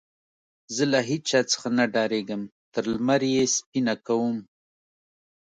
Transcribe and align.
زه 0.75 0.83
له 0.91 0.99
هيچا 1.09 1.39
څخه 1.51 1.67
نه 1.77 1.85
ډارېږم؛ 1.93 2.41
تر 2.73 2.83
لمر 2.93 3.21
يې 3.33 3.45
سپينه 3.55 3.95
کوم. 4.05 4.37